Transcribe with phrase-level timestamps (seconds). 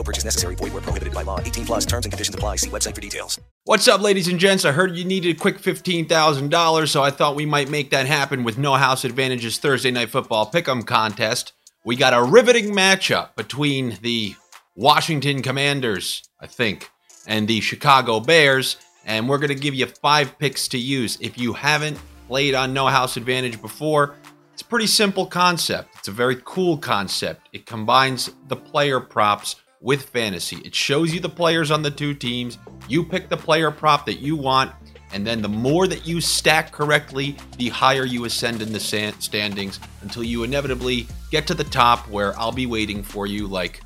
[0.00, 0.54] No purchase necessary.
[0.54, 1.38] Void where prohibited by law.
[1.40, 2.56] 18 plus terms and conditions apply.
[2.56, 3.38] See website for details.
[3.64, 4.64] What's up, ladies and gents?
[4.64, 8.42] I heard you needed a quick $15,000, so I thought we might make that happen
[8.42, 11.52] with No House Advantage's Thursday Night Football Pick'em contest.
[11.84, 14.34] We got a riveting matchup between the
[14.74, 16.88] Washington Commanders, I think,
[17.26, 21.18] and the Chicago Bears, and we're going to give you five picks to use.
[21.20, 24.14] If you haven't played on No House Advantage before,
[24.54, 25.90] it's a pretty simple concept.
[25.98, 27.50] It's a very cool concept.
[27.52, 30.58] It combines the player props with fantasy.
[30.64, 32.58] It shows you the players on the two teams.
[32.88, 34.72] You pick the player prop that you want,
[35.12, 39.80] and then the more that you stack correctly, the higher you ascend in the standings
[40.02, 43.80] until you inevitably get to the top where I'll be waiting for you like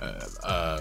[0.00, 0.80] uh, uh,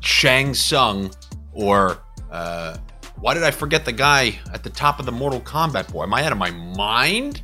[0.00, 1.10] Shang Tsung
[1.52, 1.98] or
[2.30, 2.76] uh,
[3.20, 6.02] why did I forget the guy at the top of the Mortal Kombat boy?
[6.02, 7.42] Am I out of my mind?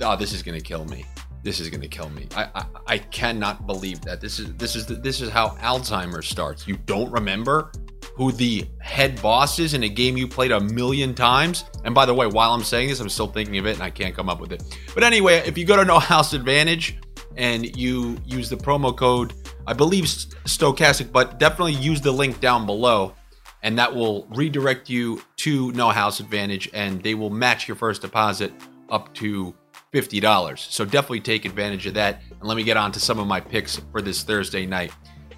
[0.00, 1.04] Oh, this is gonna kill me
[1.42, 2.26] this is going to kill me.
[2.36, 6.28] I, I, I cannot believe that this is this is the, this is how Alzheimer's
[6.28, 6.66] starts.
[6.66, 7.72] You don't remember
[8.14, 11.64] who the head boss is in a game you played a million times.
[11.84, 13.90] And by the way, while I'm saying this, I'm still thinking of it and I
[13.90, 14.62] can't come up with it.
[14.94, 16.98] But anyway, if you go to No House Advantage
[17.36, 19.32] and you use the promo code,
[19.66, 23.14] I believe Stochastic, but definitely use the link down below.
[23.62, 28.00] And that will redirect you to No House Advantage, and they will match your first
[28.02, 28.52] deposit
[28.88, 29.54] up to
[29.92, 30.58] $50.
[30.58, 32.22] So definitely take advantage of that.
[32.30, 34.92] And let me get on to some of my picks for this Thursday night.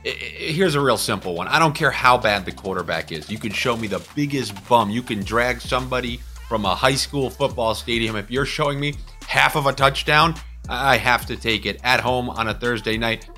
[0.04, 1.48] Here's a real simple one.
[1.48, 3.30] I don't care how bad the quarterback is.
[3.30, 4.90] You can show me the biggest bum.
[4.90, 8.16] You can drag somebody from a high school football stadium.
[8.16, 8.94] If you're showing me
[9.26, 10.34] half of a touchdown,
[10.68, 13.30] I have to take it at home on a Thursday night.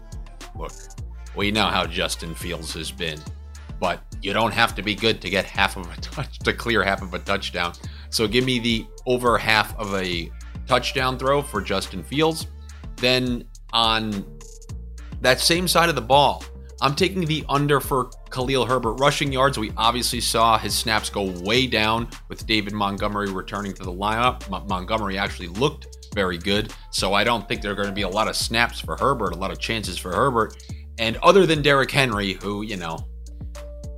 [0.59, 0.73] Look,
[1.37, 3.21] we know how Justin Fields has been,
[3.79, 6.83] but you don't have to be good to get half of a touch to clear
[6.83, 7.75] half of a touchdown.
[8.09, 10.31] So give me the over half of a
[10.67, 12.47] touchdown throw for Justin Fields.
[12.97, 14.25] Then on
[15.21, 16.45] that same side of the ball,
[16.81, 19.59] I'm taking the under for Khalil Herbert rushing yards.
[19.59, 24.69] We obviously saw his snaps go way down with David Montgomery returning to the lineup.
[24.69, 28.09] Montgomery actually looked very good, so I don't think there are going to be a
[28.09, 30.63] lot of snaps for Herbert, a lot of chances for Herbert.
[30.99, 32.99] And other than Derrick Henry, who, you know,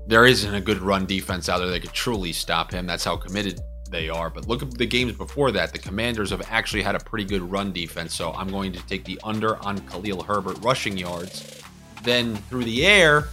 [0.07, 2.87] there isn't a good run defense out there that could truly stop him.
[2.87, 4.31] That's how committed they are.
[4.31, 5.73] But look at the games before that.
[5.73, 8.15] The Commanders have actually had a pretty good run defense.
[8.15, 11.63] So I'm going to take the under on Khalil Herbert rushing yards.
[12.03, 13.29] Then through the air,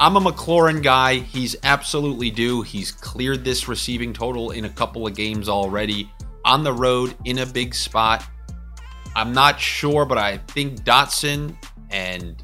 [0.00, 1.16] I'm a McLaurin guy.
[1.16, 2.62] He's absolutely due.
[2.62, 6.10] He's cleared this receiving total in a couple of games already.
[6.44, 8.24] On the road in a big spot.
[9.16, 11.56] I'm not sure, but I think Dotson
[11.90, 12.42] and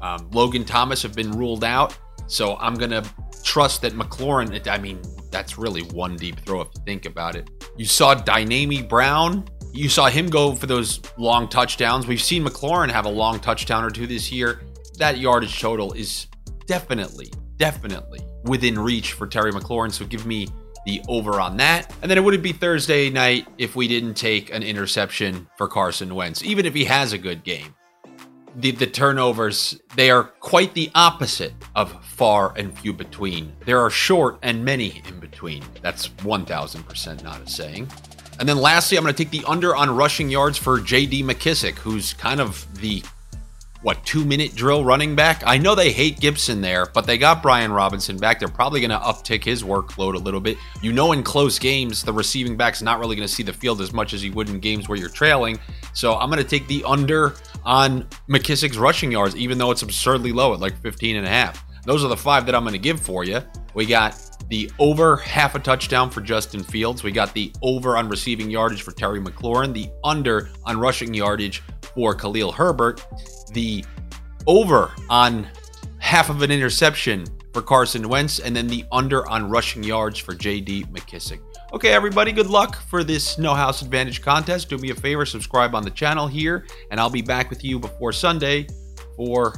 [0.00, 1.96] um, Logan Thomas have been ruled out.
[2.26, 3.04] So I'm going to
[3.44, 5.00] trust that McLaurin, I mean,
[5.32, 7.50] that's really one deep throw if you think about it.
[7.76, 9.48] You saw Dyami Brown.
[9.72, 12.06] You saw him go for those long touchdowns.
[12.06, 14.60] We've seen McLaurin have a long touchdown or two this year.
[14.98, 16.26] That yardage total is
[16.66, 19.90] definitely, definitely within reach for Terry McLaurin.
[19.90, 20.46] So give me
[20.84, 21.94] the over on that.
[22.02, 26.14] And then it wouldn't be Thursday night if we didn't take an interception for Carson
[26.14, 27.74] Wentz, even if he has a good game
[28.56, 33.52] the, the turnovers, they are quite the opposite of far and few between.
[33.64, 35.62] There are short and many in between.
[35.80, 37.90] That's 1000% not a saying.
[38.38, 41.78] And then lastly, I'm going to take the under on rushing yards for JD McKissic,
[41.78, 43.02] who's kind of the
[43.82, 45.42] what two minute drill running back.
[45.44, 48.38] I know they hate Gibson there, but they got Brian Robinson back.
[48.38, 50.56] They're probably going to uptick his workload a little bit.
[50.80, 53.80] You know, in close games, the receiving back's not really going to see the field
[53.80, 55.58] as much as he would in games where you're trailing.
[55.94, 57.34] So I'm going to take the under
[57.64, 61.64] on McKissic's rushing yards, even though it's absurdly low at like 15 and a half.
[61.84, 63.40] Those are the five that I'm going to give for you.
[63.74, 64.16] We got
[64.48, 67.02] the over half a touchdown for Justin Fields.
[67.02, 71.62] We got the over on receiving yardage for Terry McLaurin, the under on rushing yardage
[71.94, 73.04] for Khalil Herbert,
[73.52, 73.84] the
[74.46, 75.48] over on
[75.98, 80.34] half of an interception for Carson Wentz, and then the under on rushing yards for
[80.34, 80.84] J.D.
[80.84, 81.40] McKissic.
[81.72, 84.68] Okay, everybody, good luck for this No House Advantage contest.
[84.68, 87.78] Do me a favor, subscribe on the channel here, and I'll be back with you
[87.78, 88.66] before Sunday
[89.16, 89.54] for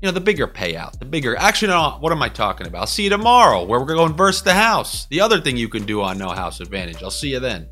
[0.00, 1.36] you know the bigger payout, the bigger.
[1.36, 2.80] Actually, no, what am I talking about?
[2.80, 5.06] I'll see you tomorrow, where we're going to versus the house.
[5.10, 7.02] The other thing you can do on No House Advantage.
[7.02, 7.68] I'll see you then.